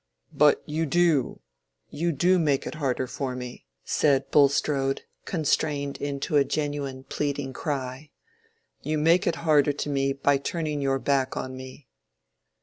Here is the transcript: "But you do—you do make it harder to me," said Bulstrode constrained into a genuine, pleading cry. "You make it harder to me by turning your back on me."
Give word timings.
"But 0.33 0.63
you 0.65 0.87
do—you 0.87 2.11
do 2.11 2.39
make 2.39 2.65
it 2.65 2.73
harder 2.73 3.05
to 3.05 3.35
me," 3.35 3.67
said 3.83 4.31
Bulstrode 4.31 5.03
constrained 5.25 5.99
into 5.99 6.37
a 6.37 6.43
genuine, 6.43 7.03
pleading 7.03 7.53
cry. 7.53 8.09
"You 8.81 8.97
make 8.97 9.27
it 9.27 9.35
harder 9.45 9.73
to 9.73 9.89
me 9.91 10.13
by 10.13 10.37
turning 10.39 10.81
your 10.81 10.97
back 10.97 11.37
on 11.37 11.55
me." 11.55 11.87